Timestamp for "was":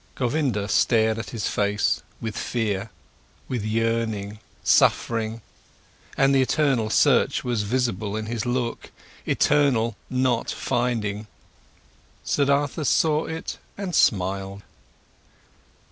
7.43-7.61